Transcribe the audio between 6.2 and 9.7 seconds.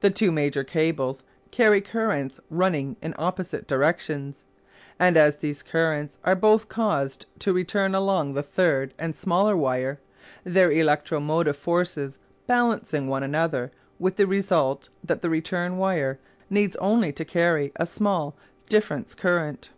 are both caused to return along the third and smaller